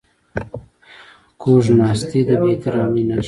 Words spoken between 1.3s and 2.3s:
کوږ ناستی د